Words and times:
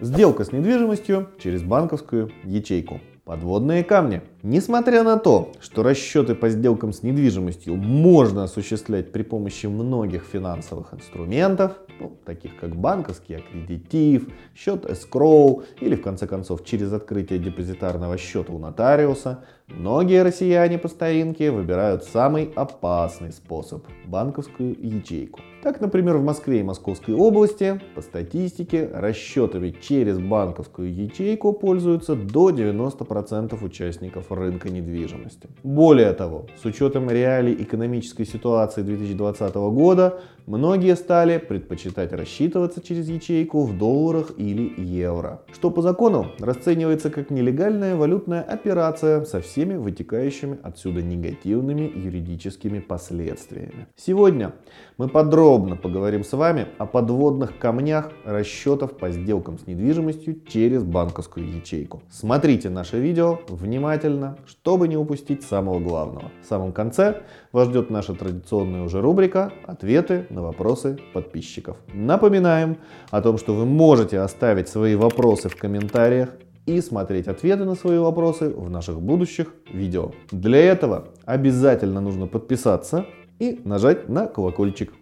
Сделка 0.00 0.44
с 0.44 0.52
недвижимостью 0.52 1.28
через 1.38 1.62
банковскую 1.62 2.30
ячейку. 2.42 3.00
Подводные 3.24 3.84
камни. 3.84 4.20
Несмотря 4.42 5.02
на 5.02 5.16
то, 5.16 5.52
что 5.60 5.82
расчеты 5.82 6.34
по 6.34 6.50
сделкам 6.50 6.92
с 6.92 7.02
недвижимостью 7.02 7.74
можно 7.76 8.44
осуществлять 8.44 9.12
при 9.12 9.22
помощи 9.22 9.66
многих 9.66 10.24
финансовых 10.24 10.92
инструментов, 10.92 11.78
ну, 12.00 12.18
таких 12.26 12.56
как 12.60 12.76
банковский 12.76 13.36
аккредитив, 13.36 14.28
счет 14.54 14.84
escrow 14.84 15.64
или 15.80 15.94
в 15.94 16.02
конце 16.02 16.26
концов 16.26 16.64
через 16.64 16.92
открытие 16.92 17.38
депозитарного 17.38 18.18
счета 18.18 18.52
у 18.52 18.58
нотариуса, 18.58 19.44
многие 19.68 20.22
россияне 20.22 20.78
по 20.78 20.88
старинке 20.88 21.50
выбирают 21.50 22.04
самый 22.04 22.50
опасный 22.54 23.32
способ– 23.32 23.84
банковскую 24.06 24.76
ячейку. 24.80 25.40
Так, 25.62 25.80
например, 25.80 26.18
в 26.18 26.24
Москве 26.24 26.60
и 26.60 26.62
Московской 26.62 27.14
области 27.14 27.80
по 27.94 28.02
статистике 28.02 28.86
расчетами 28.92 29.74
через 29.80 30.18
банковскую 30.18 30.94
ячейку 30.94 31.54
пользуются 31.54 32.14
до 32.14 32.50
90% 32.50 33.64
участников 33.64 34.30
рынка 34.30 34.68
недвижимости. 34.68 35.48
Более 35.62 36.12
того, 36.12 36.46
с 36.60 36.66
учетом 36.66 37.08
реалий 37.08 37.54
экономической 37.54 38.26
ситуации 38.26 38.82
2020 38.82 39.54
года, 39.54 40.20
многие 40.44 40.96
стали 40.96 41.38
предпочитать 41.38 42.12
рассчитываться 42.12 42.82
через 42.82 43.08
ячейку 43.08 43.64
в 43.64 43.78
долларах 43.78 44.32
или 44.36 44.70
евро, 44.76 45.40
что 45.50 45.70
по 45.70 45.80
закону 45.80 46.26
расценивается 46.40 47.08
как 47.08 47.30
нелегальная 47.30 47.96
валютная 47.96 48.42
операция 48.42 49.24
со 49.24 49.40
всеми 49.40 49.53
вытекающими 49.62 50.58
отсюда 50.62 51.00
негативными 51.00 51.82
юридическими 51.82 52.80
последствиями. 52.80 53.86
Сегодня 53.96 54.52
мы 54.98 55.08
подробно 55.08 55.76
поговорим 55.76 56.24
с 56.24 56.32
вами 56.32 56.66
о 56.78 56.86
подводных 56.86 57.58
камнях 57.58 58.10
расчетов 58.24 58.96
по 58.96 59.10
сделкам 59.10 59.58
с 59.58 59.66
недвижимостью 59.66 60.40
через 60.48 60.82
банковскую 60.82 61.46
ячейку. 61.56 62.02
Смотрите 62.10 62.68
наше 62.68 62.98
видео 62.98 63.38
внимательно, 63.48 64.36
чтобы 64.46 64.88
не 64.88 64.96
упустить 64.96 65.44
самого 65.44 65.78
главного. 65.78 66.32
В 66.42 66.46
самом 66.46 66.72
конце 66.72 67.22
вас 67.52 67.68
ждет 67.68 67.90
наша 67.90 68.14
традиционная 68.14 68.82
уже 68.82 69.00
рубрика 69.00 69.52
«Ответы 69.64 70.26
на 70.30 70.42
вопросы 70.42 70.98
подписчиков». 71.12 71.76
Напоминаем 71.92 72.78
о 73.10 73.22
том, 73.22 73.38
что 73.38 73.54
вы 73.54 73.64
можете 73.64 74.18
оставить 74.18 74.68
свои 74.68 74.96
вопросы 74.96 75.48
в 75.48 75.56
комментариях 75.56 76.30
и 76.66 76.80
смотреть 76.80 77.28
ответы 77.28 77.64
на 77.64 77.74
свои 77.74 77.98
вопросы 77.98 78.50
в 78.50 78.70
наших 78.70 79.00
будущих 79.00 79.54
видео. 79.72 80.12
Для 80.30 80.58
этого 80.58 81.08
обязательно 81.24 82.00
нужно 82.00 82.26
подписаться 82.26 83.06
и 83.38 83.60
нажать 83.64 84.08
на 84.08 84.26
колокольчик. 84.26 84.92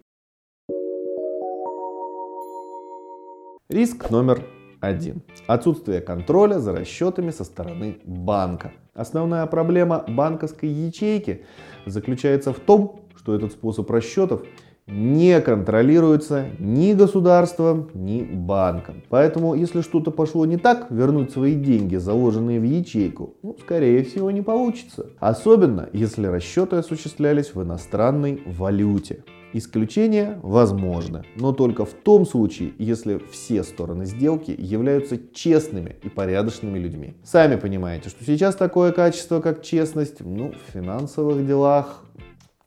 Риск 3.69 4.11
номер 4.11 4.45
один. 4.81 5.23
Отсутствие 5.47 6.01
контроля 6.01 6.59
за 6.59 6.73
расчетами 6.73 7.31
со 7.31 7.45
стороны 7.45 7.99
банка. 8.05 8.73
Основная 8.95 9.47
проблема 9.47 10.05
банковской 10.09 10.69
ячейки 10.69 11.47
заключается 11.87 12.53
в 12.53 12.59
том, 12.59 13.01
что 13.17 13.35
этот 13.35 13.53
способ 13.53 13.91
расчетов 13.91 14.43
не 14.87 15.41
контролируется 15.41 16.49
ни 16.59 16.93
государством, 16.93 17.91
ни 17.95 18.23
банком. 18.23 19.03
Поэтому, 19.09 19.55
если 19.55 19.81
что-то 19.81 20.11
пошло 20.11 20.45
не 20.45 20.57
так, 20.57 20.91
вернуть 20.91 21.33
свои 21.33 21.55
деньги, 21.55 21.97
заложенные 21.97 22.61
в 22.61 22.65
ячейку, 22.65 23.35
ну, 23.43 23.57
скорее 23.61 24.03
всего, 24.05 24.31
не 24.31 24.43
получится. 24.43 25.07
Особенно, 25.19 25.89
если 25.93 26.27
расчеты 26.27 26.77
осуществлялись 26.77 27.55
в 27.55 27.63
иностранной 27.63 28.43
валюте. 28.47 29.25
Исключения 29.55 30.41
возможны, 30.43 31.25
но 31.37 31.53
только 31.53 31.85
в 31.85 31.93
том 31.93 32.25
случае, 32.25 32.73
если 32.79 33.21
все 33.31 33.63
стороны 33.63 34.07
сделки 34.07 34.55
являются 34.59 35.19
честными 35.35 35.97
и 36.03 36.09
порядочными 36.09 36.79
людьми. 36.79 37.17
Сами 37.23 37.57
понимаете, 37.57 38.09
что 38.09 38.25
сейчас 38.25 38.57
такое 38.57 38.93
качество, 38.93 39.41
как 39.41 39.63
честность, 39.63 40.21
ну, 40.21 40.53
в 40.53 40.73
финансовых 40.73 41.47
делах 41.47 42.03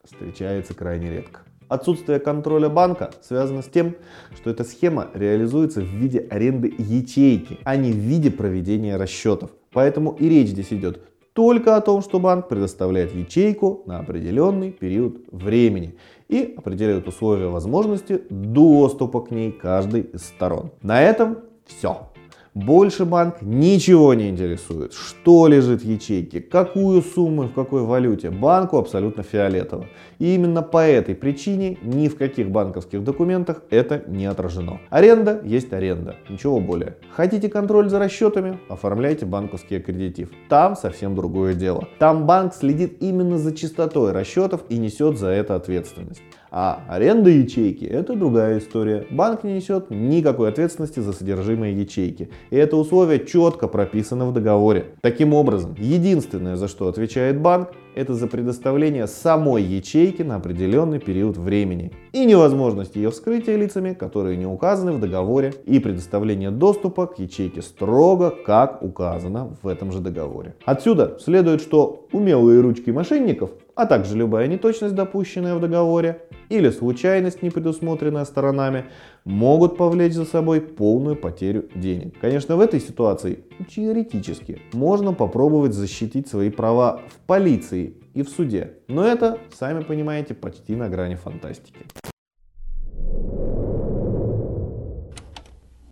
встречается 0.04 0.76
крайне 0.76 1.10
редко. 1.10 1.42
Отсутствие 1.68 2.20
контроля 2.20 2.70
банка 2.70 3.12
связано 3.22 3.62
с 3.62 3.68
тем, 3.68 3.96
что 4.36 4.50
эта 4.50 4.64
схема 4.64 5.08
реализуется 5.14 5.82
в 5.82 5.86
виде 5.86 6.20
аренды 6.30 6.74
ячейки, 6.78 7.60
а 7.64 7.76
не 7.76 7.92
в 7.92 7.96
виде 7.96 8.30
проведения 8.30 8.98
расчетов. 8.98 9.52
Поэтому 9.72 10.12
и 10.12 10.30
речь 10.30 10.50
здесь 10.50 10.72
идет 10.72 11.02
только 11.34 11.76
о 11.76 11.82
том, 11.82 12.02
что 12.02 12.20
банк 12.20 12.48
предоставляет 12.48 13.14
ячейку 13.14 13.84
на 13.86 14.00
определенный 14.00 14.72
период 14.72 15.18
времени 15.32 15.98
и 16.30 16.54
определяет 16.56 17.08
условия 17.08 17.48
возможности 17.48 18.22
доступа 18.30 19.22
к 19.22 19.32
ней 19.32 19.52
каждой 19.52 20.02
из 20.02 20.24
сторон. 20.24 20.72
На 20.82 21.02
этом 21.02 21.40
все. 21.66 22.10
Больше 22.56 23.04
банк 23.04 23.42
ничего 23.42 24.14
не 24.14 24.30
интересует, 24.30 24.94
что 24.94 25.48
лежит 25.48 25.82
в 25.82 25.86
ячейке, 25.86 26.40
какую 26.40 27.02
сумму 27.02 27.50
в 27.50 27.54
какой 27.54 27.82
валюте. 27.82 28.30
Банку 28.30 28.78
абсолютно 28.78 29.24
фиолетово. 29.24 29.88
И 30.20 30.36
именно 30.36 30.62
по 30.62 30.78
этой 30.78 31.16
причине 31.16 31.78
ни 31.84 32.08
в 32.08 32.16
каких 32.18 32.50
банковских 32.50 33.04
документах 33.04 33.62
это 33.70 34.06
не 34.08 34.26
отражено. 34.26 34.80
Аренда 34.90 35.42
есть 35.44 35.74
аренда, 35.74 36.16
ничего 36.30 36.62
более. 36.62 36.96
Хотите 37.12 37.50
контроль 37.50 37.90
за 37.90 38.00
расчетами? 38.00 38.58
Оформляйте 38.70 39.26
банковский 39.26 39.76
аккредитив. 39.76 40.30
Там 40.48 40.78
совсем 40.78 41.14
другое 41.14 41.56
дело. 41.56 41.90
Там 42.00 42.26
банк 42.26 42.54
следит 42.54 43.04
именно 43.04 43.38
за 43.38 43.54
чистотой 43.54 44.14
расчетов 44.14 44.64
и 44.70 44.78
несет 44.78 45.20
за 45.20 45.28
это 45.28 45.56
ответственность. 45.56 46.22
А 46.58 46.86
аренда 46.88 47.30
ячейки– 47.30 47.84
это 47.84 48.16
другая 48.16 48.60
история. 48.60 49.06
Банк 49.12 49.44
не 49.44 49.56
несет 49.56 49.90
никакой 49.90 50.48
ответственности 50.48 51.02
за 51.02 51.12
содержимое 51.12 51.72
ячейки. 51.72 52.30
И 52.50 52.56
это 52.56 52.78
условие 52.78 53.26
четко 53.26 53.68
прописано 53.68 54.26
в 54.26 54.32
договоре. 54.32 54.86
Таким 55.02 55.34
образом, 55.34 55.76
единственное, 55.78 56.56
за 56.56 56.70
что 56.70 56.88
отвечает 56.88 57.42
банк, 57.42 57.72
это 57.94 58.14
за 58.14 58.28
предоставление 58.28 59.08
самой 59.08 59.64
ячейки 59.64 60.22
на 60.22 60.38
определенный 60.38 61.00
период 61.00 61.36
времени 61.36 61.92
и 62.14 62.24
невозможность 62.24 62.96
ее 62.96 63.10
вскрытия 63.10 63.58
лицами, 63.58 63.94
которые 63.94 64.38
не 64.38 64.46
указаны 64.46 64.94
в 64.94 65.00
договоре, 65.02 65.54
и 65.66 65.80
предоставление 65.80 66.52
доступа 66.52 67.08
к 67.08 67.20
ячейке 67.20 67.62
строго, 67.62 68.34
как 68.46 68.82
указано 68.82 69.58
в 69.62 69.68
этом 69.68 69.92
же 69.92 70.00
договоре. 70.00 70.56
Отсюда 70.64 71.18
следует, 71.20 71.60
что 71.60 72.08
умелые 72.14 72.62
ручки 72.62 72.92
мошенников 72.92 73.50
а 73.76 73.86
также 73.86 74.16
любая 74.16 74.48
неточность, 74.48 74.96
допущенная 74.96 75.56
в 75.56 75.62
договоре, 75.62 76.22
или 76.50 76.70
случайность, 76.70 77.42
не 77.42 77.50
предусмотренная 77.50 78.26
сторонами, 78.26 78.86
могут 79.26 79.78
повлечь 79.78 80.14
за 80.14 80.26
собой 80.26 80.62
полную 80.62 81.16
потерю 81.16 81.70
денег. 81.76 82.18
Конечно, 82.20 82.56
в 82.56 82.62
этой 82.62 82.80
ситуации 82.80 83.44
теоретически 83.70 84.62
можно 84.74 85.14
попробовать 85.14 85.74
защитить 85.74 86.28
свои 86.28 86.50
права 86.50 87.02
в 87.10 87.28
полиции 87.28 87.98
и 88.14 88.24
в 88.24 88.30
суде, 88.30 88.74
но 88.88 89.06
это, 89.06 89.40
сами 89.54 89.82
понимаете, 89.84 90.34
почти 90.34 90.76
на 90.76 90.90
грани 90.90 91.16
фантастики. 91.16 91.80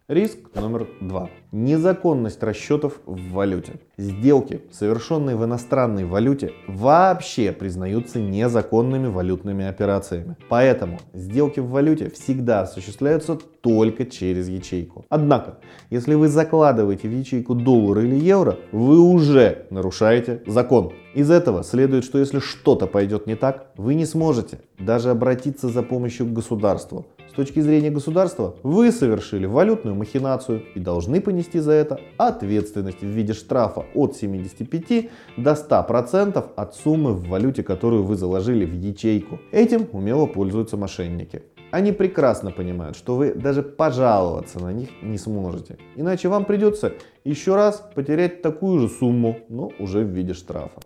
Риск 0.08 0.38
номер 0.56 0.88
два. 1.02 1.30
Незаконность 1.54 2.42
расчетов 2.42 3.00
в 3.06 3.30
валюте. 3.30 3.74
Сделки, 3.96 4.62
совершенные 4.72 5.36
в 5.36 5.46
иностранной 5.46 6.04
валюте, 6.04 6.52
вообще 6.68 7.52
признаются 7.52 8.20
незаконными 8.20 9.06
валютными 9.06 9.64
операциями. 9.64 10.36
Поэтому 10.50 10.98
сделки 11.14 11.60
в 11.60 11.70
валюте 11.70 12.10
всегда 12.10 12.62
осуществляются 12.62 13.38
только 13.62 14.08
через 14.08 14.50
ячейку. 14.50 15.06
Однако, 15.10 15.60
если 15.92 16.16
вы 16.16 16.28
закладываете 16.28 17.08
в 17.08 17.12
ячейку 17.12 17.54
доллар 17.54 18.00
или 18.00 18.16
евро, 18.16 18.58
вы 18.72 19.00
уже 19.00 19.68
нарушаете 19.70 20.42
закон. 20.48 20.92
Из 21.14 21.30
этого 21.30 21.64
следует, 21.64 22.04
что 22.04 22.18
если 22.18 22.40
что-то 22.40 22.88
пойдет 22.88 23.28
не 23.28 23.36
так, 23.36 23.68
вы 23.78 23.94
не 23.94 24.08
сможете 24.08 24.60
даже 24.80 25.12
обратиться 25.12 25.70
за 25.70 25.84
помощью 25.84 26.26
к 26.26 26.34
государству. 26.34 27.06
С 27.30 27.36
точки 27.36 27.62
зрения 27.62 27.90
государства, 27.90 28.56
вы 28.62 28.92
совершили 28.92 29.48
валютную 29.48 29.96
махинацию 29.96 30.62
и 30.76 30.80
должны 30.80 31.20
понести 31.20 31.43
за 31.52 31.72
это 31.72 32.00
ответственность 32.18 33.02
в 33.02 33.08
виде 33.08 33.34
штрафа 33.34 33.86
от 33.94 34.16
75 34.16 35.10
до 35.38 35.52
100% 35.52 36.44
от 36.56 36.76
суммы 36.76 37.14
в 37.14 37.28
валюте, 37.28 37.64
которую 37.64 38.04
вы 38.04 38.16
заложили 38.16 38.66
в 38.66 38.74
ячейку. 38.74 39.40
Этим 39.52 39.88
умело 39.92 40.26
пользуются 40.26 40.78
мошенники. 40.78 41.44
Они 41.72 41.92
прекрасно 41.92 42.52
понимают, 42.52 42.96
что 42.96 43.16
вы 43.16 43.34
даже 43.34 43.64
пожаловаться 43.64 44.60
на 44.60 44.72
них 44.72 44.90
не 45.02 45.18
сможете. 45.18 45.78
Иначе 45.96 46.30
вам 46.30 46.46
придется 46.46 46.94
еще 47.24 47.56
раз 47.56 47.84
потерять 47.96 48.42
такую 48.42 48.80
же 48.80 48.90
сумму, 48.90 49.40
но 49.50 49.72
уже 49.80 50.04
в 50.04 50.10
виде 50.10 50.34
штрафа. 50.34 50.82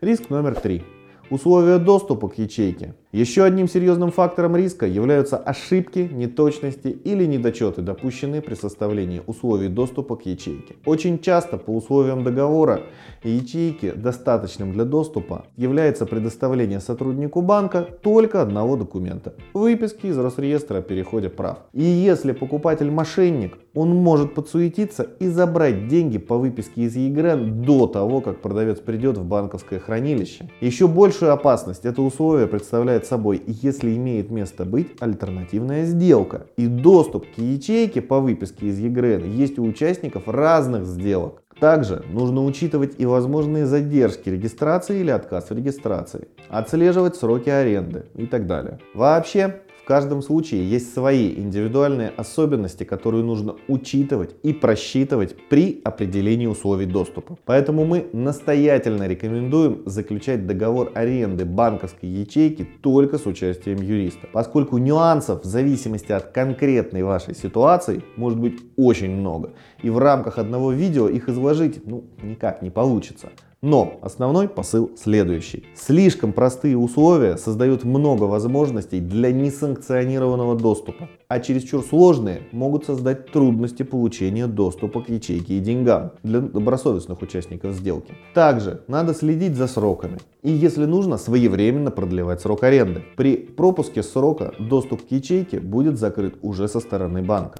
Риск 0.00 0.30
номер 0.30 0.54
три. 0.54 0.82
Условия 1.28 1.78
доступа 1.78 2.28
к 2.28 2.38
ячейке 2.38 2.94
Еще 3.12 3.42
одним 3.44 3.68
серьезным 3.68 4.10
фактором 4.10 4.54
риска 4.54 4.84
являются 4.86 5.38
ошибки, 5.38 6.10
неточности 6.12 6.88
или 6.88 7.24
недочеты, 7.24 7.80
допущенные 7.80 8.42
при 8.42 8.54
составлении 8.54 9.22
условий 9.26 9.68
доступа 9.68 10.16
к 10.16 10.26
ячейке. 10.26 10.76
Очень 10.84 11.18
часто 11.18 11.56
по 11.56 11.70
условиям 11.70 12.22
договора 12.22 12.82
ячейки 13.24 13.92
достаточным 13.92 14.72
для 14.72 14.84
доступа 14.84 15.46
является 15.56 16.04
предоставление 16.04 16.80
сотруднику 16.80 17.40
банка 17.40 17.88
только 18.02 18.42
одного 18.42 18.76
документа– 18.76 19.32
выписки 19.54 20.08
из 20.08 20.18
Росреестра 20.18 20.80
о 20.80 20.82
переходе 20.82 21.30
прав. 21.30 21.60
И 21.72 21.82
если 21.82 22.32
покупатель 22.32 22.90
мошенник, 22.90 23.56
он 23.74 23.88
может 23.94 24.34
подсуетиться 24.34 25.04
и 25.18 25.28
забрать 25.28 25.88
деньги 25.88 26.18
по 26.18 26.36
выписке 26.36 26.82
из 26.82 26.94
ЕГРН 26.94 27.62
до 27.62 27.86
того, 27.86 28.20
как 28.20 28.42
продавец 28.42 28.80
придет 28.80 29.16
в 29.16 29.24
банковское 29.24 29.78
хранилище. 29.78 30.50
Еще 30.60 30.88
большую 30.88 31.32
опасность 31.32 31.86
это 31.86 32.02
условие 32.02 32.48
представляет 32.48 32.97
собой, 33.06 33.42
если 33.46 33.96
имеет 33.96 34.30
место 34.30 34.64
быть 34.64 34.88
альтернативная 35.00 35.84
сделка. 35.84 36.46
И 36.56 36.66
доступ 36.66 37.26
к 37.34 37.38
ячейке 37.38 38.00
по 38.00 38.20
выписке 38.20 38.66
из 38.66 38.78
ЕГРН 38.78 39.30
есть 39.30 39.58
у 39.58 39.64
участников 39.64 40.28
разных 40.28 40.86
сделок. 40.86 41.42
Также 41.60 42.04
нужно 42.12 42.44
учитывать 42.44 42.94
и 42.98 43.06
возможные 43.06 43.66
задержки 43.66 44.28
регистрации 44.30 45.00
или 45.00 45.10
отказ 45.10 45.50
в 45.50 45.54
регистрации, 45.54 46.28
отслеживать 46.48 47.16
сроки 47.16 47.50
аренды 47.50 48.04
и 48.14 48.26
так 48.26 48.46
далее. 48.46 48.78
Вообще, 48.94 49.62
каждом 49.88 50.20
случае 50.20 50.68
есть 50.68 50.92
свои 50.92 51.32
индивидуальные 51.34 52.10
особенности, 52.10 52.84
которые 52.84 53.24
нужно 53.24 53.56
учитывать 53.68 54.36
и 54.42 54.52
просчитывать 54.52 55.34
при 55.48 55.80
определении 55.82 56.46
условий 56.46 56.84
доступа. 56.84 57.38
Поэтому 57.46 57.86
мы 57.86 58.06
настоятельно 58.12 59.08
рекомендуем 59.08 59.84
заключать 59.86 60.46
договор 60.46 60.92
аренды 60.94 61.46
банковской 61.46 62.06
ячейки 62.06 62.68
только 62.82 63.16
с 63.16 63.24
участием 63.24 63.80
юриста, 63.80 64.28
поскольку 64.30 64.76
нюансов 64.76 65.44
в 65.44 65.46
зависимости 65.46 66.12
от 66.12 66.32
конкретной 66.32 67.02
вашей 67.02 67.34
ситуации 67.34 68.02
может 68.16 68.38
быть 68.38 68.60
очень 68.76 69.12
много. 69.12 69.54
И 69.82 69.88
в 69.88 69.96
рамках 69.96 70.36
одного 70.36 70.70
видео 70.70 71.08
их 71.08 71.30
изложить 71.30 71.86
ну, 71.86 72.04
никак 72.22 72.60
не 72.60 72.68
получится. 72.68 73.30
Но 73.60 73.98
основной 74.02 74.48
посыл 74.48 74.92
следующий. 74.96 75.64
Слишком 75.74 76.32
простые 76.32 76.78
условия 76.78 77.36
создают 77.36 77.82
много 77.82 78.22
возможностей 78.22 79.00
для 79.00 79.32
несанкционированного 79.32 80.54
доступа, 80.54 81.08
а 81.26 81.40
чересчур 81.40 81.82
сложные 81.82 82.42
могут 82.52 82.84
создать 82.84 83.32
трудности 83.32 83.82
получения 83.82 84.46
доступа 84.46 85.02
к 85.02 85.08
ячейке 85.08 85.54
и 85.54 85.60
деньгам 85.60 86.12
для 86.22 86.38
добросовестных 86.38 87.20
участников 87.20 87.74
сделки. 87.74 88.14
Также 88.32 88.82
надо 88.86 89.12
следить 89.12 89.56
за 89.56 89.66
сроками 89.66 90.18
и, 90.42 90.52
если 90.52 90.84
нужно, 90.84 91.18
своевременно 91.18 91.90
продлевать 91.90 92.40
срок 92.40 92.62
аренды. 92.62 93.02
При 93.16 93.36
пропуске 93.38 94.04
срока 94.04 94.54
доступ 94.60 95.04
к 95.04 95.10
ячейке 95.10 95.58
будет 95.58 95.98
закрыт 95.98 96.36
уже 96.42 96.68
со 96.68 96.78
стороны 96.78 97.22
банка. 97.22 97.58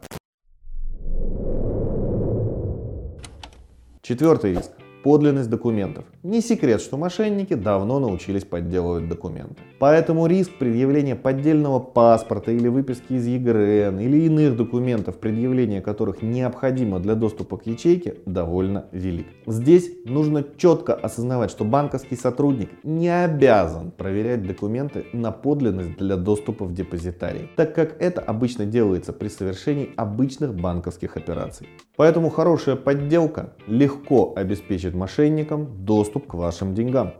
Четвертый 4.00 4.54
риск 4.54 4.70
подлинность 5.02 5.50
документов. 5.50 6.04
Не 6.22 6.40
секрет, 6.40 6.80
что 6.80 6.96
мошенники 6.96 7.54
давно 7.54 7.98
научились 7.98 8.44
подделывать 8.44 9.08
документы. 9.08 9.56
Поэтому 9.78 10.26
риск 10.26 10.52
предъявления 10.58 11.14
поддельного 11.14 11.78
паспорта 11.78 12.52
или 12.52 12.68
выписки 12.68 13.12
из 13.12 13.26
ЕГРН 13.26 14.00
или 14.00 14.26
иных 14.26 14.56
документов, 14.56 15.18
предъявление 15.18 15.80
которых 15.80 16.22
необходимо 16.22 16.98
для 16.98 17.14
доступа 17.14 17.58
к 17.58 17.66
ячейке, 17.66 18.16
довольно 18.26 18.86
велик. 18.92 19.26
Здесь 19.46 19.90
нужно 20.04 20.44
четко 20.56 20.94
осознавать, 20.94 21.50
что 21.50 21.64
банковский 21.64 22.16
сотрудник 22.16 22.70
не 22.82 23.08
обязан 23.08 23.90
проверять 23.90 24.46
документы 24.46 25.06
на 25.12 25.30
подлинность 25.30 25.96
для 25.96 26.16
доступа 26.16 26.64
в 26.64 26.74
депозитарий, 26.74 27.50
так 27.56 27.74
как 27.74 28.00
это 28.00 28.20
обычно 28.20 28.66
делается 28.66 29.12
при 29.12 29.28
совершении 29.28 29.90
обычных 29.96 30.54
банковских 30.54 31.16
операций. 31.16 31.68
Поэтому 31.96 32.30
хорошая 32.30 32.76
подделка 32.76 33.54
легко 33.66 34.32
обеспечит 34.36 34.87
мошенникам 34.94 35.84
доступ 35.84 36.26
к 36.26 36.34
вашим 36.34 36.74
деньгам. 36.74 37.14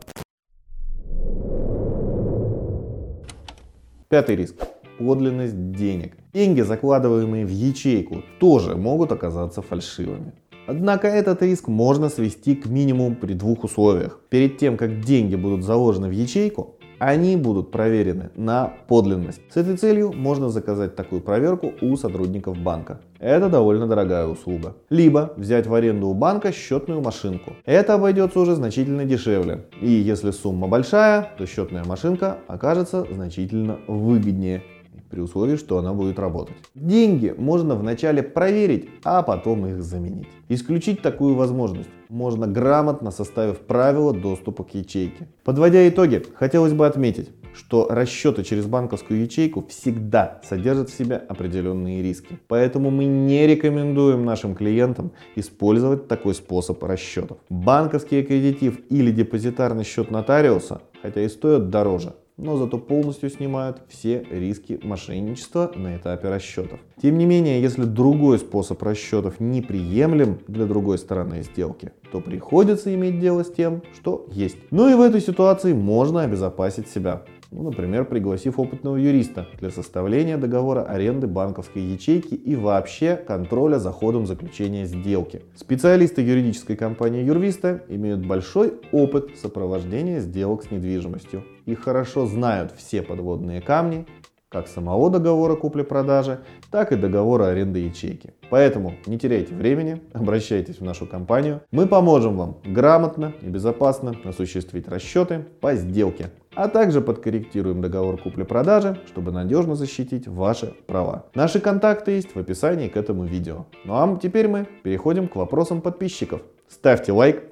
Пятый 4.09 4.35
риск. 4.35 4.55
Подлинность 4.97 5.71
денег. 5.71 6.17
Деньги, 6.33 6.61
закладываемые 6.61 7.45
в 7.45 7.49
ячейку, 7.49 8.23
тоже 8.39 8.75
могут 8.75 9.11
оказаться 9.11 9.61
фальшивыми. 9.61 10.33
Однако 10.67 11.07
этот 11.07 11.41
риск 11.41 11.67
можно 11.67 12.09
свести 12.09 12.55
к 12.55 12.65
минимуму 12.65 13.15
при 13.15 13.33
двух 13.33 13.63
условиях. 13.63 14.19
Перед 14.29 14.57
тем, 14.57 14.77
как 14.77 15.01
деньги 15.01 15.35
будут 15.35 15.63
заложены 15.63 16.09
в 16.09 16.11
ячейку, 16.11 16.78
они 16.99 17.35
будут 17.37 17.71
проверены 17.71 18.29
на 18.35 18.73
подлинность. 18.87 19.41
С 19.49 19.57
этой 19.57 19.77
целью 19.77 20.13
можно 20.13 20.49
заказать 20.49 20.95
такую 20.95 21.21
проверку 21.21 21.73
у 21.81 21.95
сотрудников 21.95 22.57
банка. 22.57 22.99
Это 23.19 23.49
довольно 23.49 23.87
дорогая 23.87 24.27
услуга. 24.27 24.75
Либо 24.89 25.33
взять 25.35 25.67
в 25.67 25.73
аренду 25.73 26.07
у 26.07 26.13
банка 26.13 26.51
счетную 26.51 27.01
машинку. 27.01 27.53
Это 27.65 27.95
обойдется 27.95 28.39
уже 28.39 28.55
значительно 28.55 29.05
дешевле. 29.05 29.65
И 29.81 29.89
если 29.89 30.31
сумма 30.31 30.67
большая, 30.67 31.31
то 31.37 31.45
счетная 31.45 31.83
машинка 31.83 32.37
окажется 32.47 33.05
значительно 33.11 33.79
выгоднее 33.87 34.63
при 35.09 35.21
условии, 35.21 35.55
что 35.55 35.77
она 35.77 35.93
будет 35.93 36.19
работать. 36.19 36.55
Деньги 36.75 37.33
можно 37.37 37.75
вначале 37.75 38.23
проверить, 38.23 38.89
а 39.03 39.23
потом 39.23 39.65
их 39.67 39.81
заменить. 39.81 40.27
Исключить 40.49 41.01
такую 41.01 41.35
возможность 41.35 41.89
можно 42.09 42.47
грамотно 42.47 43.11
составив 43.11 43.59
правила 43.59 44.13
доступа 44.13 44.63
к 44.63 44.73
ячейке. 44.73 45.27
Подводя 45.43 45.87
итоги, 45.87 46.23
хотелось 46.35 46.73
бы 46.73 46.87
отметить, 46.87 47.29
что 47.53 47.87
расчеты 47.89 48.43
через 48.43 48.65
банковскую 48.65 49.21
ячейку 49.21 49.65
всегда 49.67 50.41
содержат 50.43 50.89
в 50.89 50.97
себе 50.97 51.17
определенные 51.17 52.01
риски. 52.01 52.39
Поэтому 52.47 52.89
мы 52.89 53.05
не 53.05 53.45
рекомендуем 53.47 54.25
нашим 54.25 54.55
клиентам 54.55 55.11
использовать 55.35 56.07
такой 56.07 56.33
способ 56.33 56.83
расчетов. 56.83 57.37
Банковский 57.49 58.21
аккредитив 58.21 58.79
или 58.89 59.11
депозитарный 59.11 59.83
счет 59.83 60.11
нотариуса, 60.11 60.81
хотя 61.01 61.21
и 61.21 61.29
стоят 61.29 61.69
дороже, 61.69 62.13
но 62.39 62.57
зато 62.57 62.77
полностью 62.77 63.29
снимают 63.29 63.81
все 63.89 64.25
риски 64.29 64.79
мошенничества 64.81 65.71
на 65.75 65.97
этапе 65.97 66.29
расчетов. 66.29 66.79
Тем 67.01 67.17
не 67.17 67.25
менее, 67.25 67.61
если 67.61 67.83
другой 67.83 68.39
способ 68.39 68.81
расчетов 68.81 69.39
неприемлем 69.39 70.39
для 70.47 70.65
другой 70.65 70.97
стороны 70.97 71.43
сделки, 71.43 71.91
то 72.11 72.21
приходится 72.21 72.93
иметь 72.95 73.19
дело 73.19 73.43
с 73.43 73.51
тем, 73.51 73.83
что 73.93 74.25
есть. 74.31 74.57
Ну 74.71 74.89
и 74.89 74.95
в 74.95 75.01
этой 75.01 75.21
ситуации 75.21 75.73
можно 75.73 76.21
обезопасить 76.21 76.87
себя. 76.87 77.23
Ну, 77.51 77.63
например, 77.63 78.05
пригласив 78.05 78.59
опытного 78.59 78.97
юриста 78.97 79.47
для 79.59 79.71
составления 79.71 80.37
договора 80.37 80.83
аренды 80.83 81.25
банковской 81.25 81.81
ячейки 81.81 82.35
и 82.35 82.55
вообще 82.55 83.15
контроля 83.15 83.79
за 83.79 83.91
ходом 83.91 84.27
заключения 84.27 84.85
сделки. 84.85 85.41
Специалисты 85.55 86.21
юридической 86.21 86.75
компании 86.75 87.23
Юрвиста 87.23 87.83
имеют 87.89 88.23
большой 88.23 88.73
опыт 88.91 89.31
сопровождения 89.41 90.19
сделок 90.19 90.63
с 90.63 90.69
недвижимостью 90.69 91.43
и 91.65 91.73
хорошо 91.73 92.27
знают 92.27 92.71
все 92.77 93.01
подводные 93.01 93.61
камни, 93.61 94.05
как 94.49 94.67
самого 94.67 95.09
договора 95.11 95.55
купли-продажи, 95.55 96.39
так 96.71 96.91
и 96.91 96.95
договора 96.95 97.45
аренды 97.45 97.79
ячейки. 97.79 98.33
Поэтому 98.49 98.95
не 99.05 99.19
теряйте 99.19 99.53
времени, 99.53 100.01
обращайтесь 100.11 100.79
в 100.79 100.83
нашу 100.83 101.05
компанию. 101.05 101.61
Мы 101.71 101.85
поможем 101.85 102.35
вам 102.35 102.57
грамотно 102.65 103.33
и 103.41 103.45
безопасно 103.45 104.15
осуществить 104.25 104.87
расчеты 104.87 105.45
по 105.61 105.75
сделке, 105.75 106.31
а 106.55 106.67
также 106.67 106.99
подкорректируем 106.99 107.81
договор 107.81 108.19
купли-продажи, 108.19 108.99
чтобы 109.07 109.31
надежно 109.31 109.75
защитить 109.75 110.27
ваши 110.27 110.73
права. 110.87 111.25
Наши 111.35 111.59
контакты 111.59 112.11
есть 112.11 112.35
в 112.35 112.39
описании 112.39 112.87
к 112.87 112.97
этому 112.97 113.25
видео. 113.25 113.65
Ну 113.85 113.93
а 113.93 114.19
теперь 114.21 114.47
мы 114.47 114.67
переходим 114.83 115.27
к 115.27 115.35
вопросам 115.35 115.81
подписчиков. 115.81 116.41
Ставьте 116.67 117.11
лайк 117.11 117.43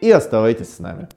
и 0.00 0.10
оставайтесь 0.10 0.74
с 0.74 0.78
нами. 0.80 1.08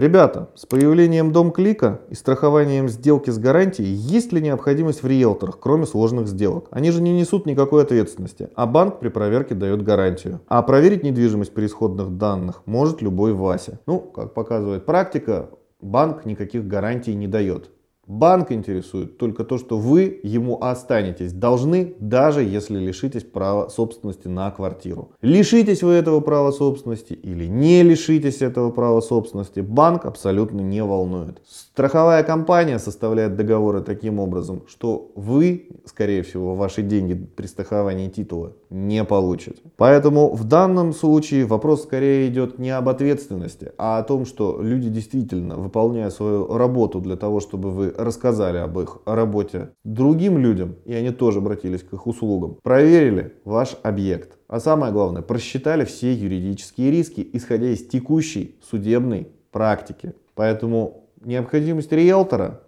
Ребята, 0.00 0.48
с 0.54 0.64
появлением 0.64 1.30
дом 1.30 1.50
клика 1.50 2.00
и 2.08 2.14
страхованием 2.14 2.88
сделки 2.88 3.28
с 3.28 3.36
гарантией, 3.36 3.92
есть 3.92 4.32
ли 4.32 4.40
необходимость 4.40 5.02
в 5.02 5.06
риэлторах, 5.06 5.58
кроме 5.60 5.84
сложных 5.84 6.26
сделок? 6.26 6.68
Они 6.70 6.90
же 6.90 7.02
не 7.02 7.12
несут 7.12 7.44
никакой 7.44 7.82
ответственности, 7.82 8.48
а 8.54 8.64
банк 8.64 8.98
при 8.98 9.10
проверке 9.10 9.54
дает 9.54 9.82
гарантию. 9.82 10.40
А 10.48 10.62
проверить 10.62 11.02
недвижимость 11.02 11.52
при 11.52 11.66
исходных 11.66 12.16
данных 12.16 12.62
может 12.64 13.02
любой 13.02 13.34
Вася. 13.34 13.78
Ну, 13.84 13.98
как 14.00 14.32
показывает 14.32 14.86
практика, 14.86 15.50
банк 15.82 16.24
никаких 16.24 16.66
гарантий 16.66 17.14
не 17.14 17.26
дает. 17.26 17.68
Банк 18.10 18.50
интересует 18.50 19.18
только 19.18 19.44
то, 19.44 19.56
что 19.56 19.78
вы 19.78 20.18
ему 20.24 20.60
останетесь 20.60 21.32
должны, 21.32 21.94
даже 22.00 22.42
если 22.42 22.76
лишитесь 22.76 23.22
права 23.22 23.68
собственности 23.68 24.26
на 24.26 24.50
квартиру. 24.50 25.12
Лишитесь 25.22 25.84
вы 25.84 25.92
этого 25.92 26.18
права 26.18 26.50
собственности 26.50 27.12
или 27.12 27.46
не 27.46 27.84
лишитесь 27.84 28.42
этого 28.42 28.72
права 28.72 29.00
собственности, 29.00 29.60
банк 29.60 30.06
абсолютно 30.06 30.60
не 30.60 30.82
волнует. 30.82 31.40
Страховая 31.48 32.24
компания 32.24 32.80
составляет 32.80 33.36
договоры 33.36 33.80
таким 33.80 34.18
образом, 34.18 34.64
что 34.66 35.12
вы, 35.14 35.68
скорее 35.84 36.24
всего, 36.24 36.56
ваши 36.56 36.82
деньги 36.82 37.14
при 37.14 37.46
страховании 37.46 38.08
титула 38.08 38.54
не 38.70 39.04
получите. 39.04 39.62
Поэтому 39.76 40.34
в 40.34 40.42
данном 40.42 40.94
случае 40.94 41.46
вопрос 41.46 41.84
скорее 41.84 42.26
идет 42.26 42.58
не 42.58 42.70
об 42.70 42.88
ответственности, 42.88 43.70
а 43.78 43.98
о 43.98 44.02
том, 44.02 44.26
что 44.26 44.60
люди 44.60 44.88
действительно, 44.88 45.54
выполняя 45.54 46.10
свою 46.10 46.56
работу 46.58 46.98
для 46.98 47.14
того, 47.14 47.38
чтобы 47.38 47.70
вы 47.70 47.94
рассказали 48.04 48.58
об 48.58 48.78
их 48.78 48.98
работе 49.04 49.70
другим 49.84 50.38
людям, 50.38 50.76
и 50.84 50.94
они 50.94 51.10
тоже 51.10 51.38
обратились 51.38 51.82
к 51.82 51.92
их 51.92 52.06
услугам, 52.06 52.56
проверили 52.62 53.34
ваш 53.44 53.76
объект. 53.82 54.38
А 54.48 54.60
самое 54.60 54.92
главное, 54.92 55.22
просчитали 55.22 55.84
все 55.84 56.12
юридические 56.12 56.90
риски, 56.90 57.28
исходя 57.32 57.68
из 57.68 57.86
текущей 57.86 58.58
судебной 58.68 59.28
практики. 59.52 60.14
Поэтому 60.34 61.08
необходимость 61.20 61.92
риэлтора 61.92 62.62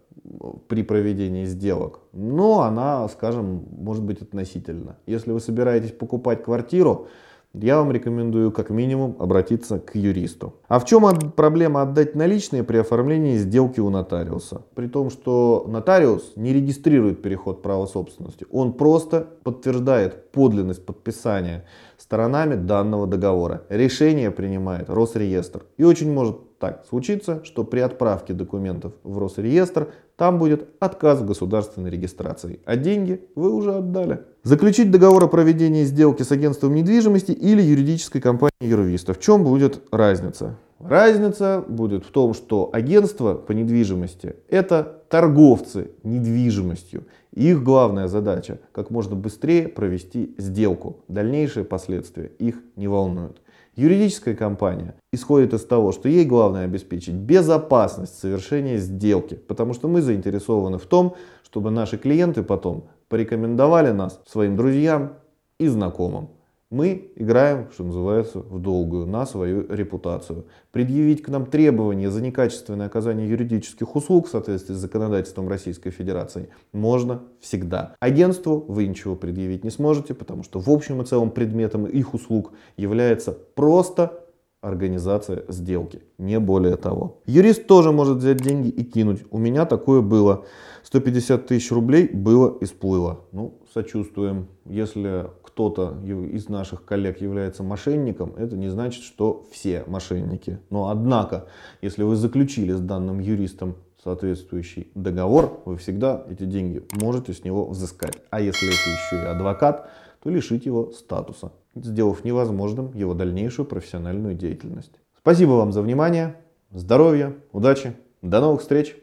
при 0.68 0.82
проведении 0.82 1.44
сделок, 1.44 2.00
но 2.12 2.62
она, 2.62 3.08
скажем, 3.08 3.66
может 3.76 4.04
быть 4.04 4.22
относительно. 4.22 4.96
Если 5.06 5.32
вы 5.32 5.40
собираетесь 5.40 5.90
покупать 5.92 6.42
квартиру, 6.44 7.08
я 7.54 7.76
вам 7.76 7.92
рекомендую 7.92 8.50
как 8.50 8.70
минимум 8.70 9.16
обратиться 9.18 9.78
к 9.78 9.94
юристу. 9.94 10.54
А 10.68 10.78
в 10.78 10.84
чем 10.84 11.04
проблема 11.32 11.82
отдать 11.82 12.14
наличные 12.14 12.64
при 12.64 12.78
оформлении 12.78 13.36
сделки 13.36 13.80
у 13.80 13.90
нотариуса? 13.90 14.62
При 14.74 14.86
том, 14.86 15.10
что 15.10 15.66
нотариус 15.68 16.32
не 16.36 16.52
регистрирует 16.52 17.20
переход 17.20 17.62
права 17.62 17.86
собственности. 17.86 18.46
Он 18.50 18.72
просто 18.72 19.28
подтверждает 19.42 20.30
подлинность 20.32 20.86
подписания 20.86 21.64
сторонами 21.98 22.54
данного 22.54 23.06
договора. 23.06 23.62
Решение 23.68 24.30
принимает 24.30 24.88
Росреестр. 24.88 25.62
И 25.76 25.84
очень 25.84 26.12
может 26.12 26.58
так 26.58 26.84
случится, 26.88 27.44
что 27.44 27.64
при 27.64 27.80
отправке 27.80 28.32
документов 28.32 28.92
в 29.02 29.18
Росреестр 29.18 29.88
там 30.22 30.38
будет 30.38 30.68
отказ 30.78 31.18
в 31.18 31.26
государственной 31.26 31.90
регистрации, 31.90 32.60
а 32.64 32.76
деньги 32.76 33.24
вы 33.34 33.52
уже 33.52 33.74
отдали. 33.74 34.20
Заключить 34.44 34.88
договор 34.92 35.24
о 35.24 35.26
проведении 35.26 35.82
сделки 35.82 36.22
с 36.22 36.30
агентством 36.30 36.74
недвижимости 36.74 37.32
или 37.32 37.60
юридической 37.60 38.20
компанией 38.20 38.70
юрвиста. 38.70 39.14
В 39.14 39.18
чем 39.18 39.42
будет 39.42 39.82
разница? 39.90 40.54
Разница 40.78 41.64
будет 41.66 42.04
в 42.04 42.12
том, 42.12 42.34
что 42.34 42.70
агентство 42.72 43.34
по 43.34 43.50
недвижимости– 43.50 44.36
это 44.48 45.02
торговцы 45.08 45.90
недвижимостью. 46.04 47.02
Их 47.32 47.64
главная 47.64 48.06
задача– 48.06 48.60
как 48.72 48.90
можно 48.90 49.16
быстрее 49.16 49.66
провести 49.66 50.36
сделку. 50.38 50.98
Дальнейшие 51.08 51.64
последствия 51.64 52.30
их 52.38 52.62
не 52.76 52.86
волнуют. 52.86 53.41
Юридическая 53.74 54.34
компания 54.34 54.94
исходит 55.12 55.54
из 55.54 55.64
того, 55.64 55.92
что 55.92 56.06
ей 56.06 56.26
главное 56.26 56.66
обеспечить 56.66 57.14
безопасность 57.14 58.18
совершения 58.18 58.76
сделки, 58.76 59.34
потому 59.34 59.72
что 59.72 59.88
мы 59.88 60.02
заинтересованы 60.02 60.76
в 60.76 60.84
том, 60.84 61.16
чтобы 61.42 61.70
наши 61.70 61.96
клиенты 61.96 62.42
потом 62.42 62.88
порекомендовали 63.08 63.90
нас 63.90 64.20
своим 64.26 64.56
друзьям 64.56 65.14
и 65.58 65.68
знакомым. 65.68 66.28
Мы 66.72 67.12
играем, 67.16 67.68
что 67.70 67.84
называется, 67.84 68.38
в 68.38 68.58
долгую, 68.58 69.06
на 69.06 69.26
свою 69.26 69.66
репутацию. 69.68 70.46
Предъявить 70.70 71.20
к 71.20 71.28
нам 71.28 71.44
требования 71.44 72.10
за 72.10 72.22
некачественное 72.22 72.86
оказание 72.86 73.28
юридических 73.28 73.94
услуг 73.94 74.26
в 74.26 74.30
соответствии 74.30 74.72
с 74.72 74.78
законодательством 74.78 75.50
Российской 75.50 75.90
Федерации 75.90 76.48
можно 76.72 77.24
всегда. 77.40 77.94
Агентству 78.00 78.64
вы 78.66 78.86
ничего 78.86 79.16
предъявить 79.16 79.64
не 79.64 79.70
сможете, 79.70 80.14
потому 80.14 80.44
что 80.44 80.60
в 80.60 80.70
общем 80.70 81.02
и 81.02 81.04
целом 81.04 81.30
предметом 81.30 81.84
их 81.84 82.14
услуг 82.14 82.52
является 82.78 83.32
просто 83.32 84.24
организация 84.62 85.44
сделки, 85.48 86.00
не 86.16 86.40
более 86.40 86.76
того. 86.76 87.20
Юрист 87.26 87.66
тоже 87.66 87.92
может 87.92 88.18
взять 88.18 88.38
деньги 88.38 88.68
и 88.68 88.82
кинуть. 88.82 89.24
У 89.30 89.36
меня 89.36 89.66
такое 89.66 90.00
было. 90.00 90.46
150 90.84 91.46
тысяч 91.46 91.70
рублей 91.70 92.08
было 92.08 92.56
и 92.60 92.64
сплыло. 92.64 93.26
Ну, 93.32 93.60
сочувствуем. 93.74 94.48
Если 94.64 95.26
кто-то 95.52 95.98
из 96.04 96.48
наших 96.48 96.84
коллег 96.84 97.20
является 97.20 97.62
мошенником, 97.62 98.34
это 98.36 98.56
не 98.56 98.68
значит, 98.68 99.04
что 99.04 99.44
все 99.52 99.84
мошенники. 99.86 100.58
Но 100.70 100.88
однако, 100.88 101.46
если 101.82 102.02
вы 102.04 102.16
заключили 102.16 102.72
с 102.72 102.80
данным 102.80 103.20
юристом 103.20 103.76
соответствующий 104.02 104.90
договор, 104.94 105.62
вы 105.66 105.76
всегда 105.76 106.24
эти 106.30 106.44
деньги 106.44 106.82
можете 107.00 107.34
с 107.34 107.44
него 107.44 107.66
взыскать. 107.66 108.16
А 108.30 108.40
если 108.40 108.66
это 108.68 108.90
еще 108.90 109.24
и 109.24 109.28
адвокат, 109.28 109.90
то 110.22 110.30
лишить 110.30 110.64
его 110.64 110.90
статуса, 110.90 111.52
сделав 111.74 112.24
невозможным 112.24 112.90
его 112.94 113.12
дальнейшую 113.12 113.66
профессиональную 113.66 114.34
деятельность. 114.34 114.92
Спасибо 115.18 115.50
вам 115.50 115.72
за 115.72 115.82
внимание, 115.82 116.36
здоровья, 116.70 117.36
удачи, 117.52 117.94
до 118.22 118.40
новых 118.40 118.62
встреч, 118.62 118.96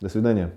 до 0.00 0.08
свидания. 0.08 0.54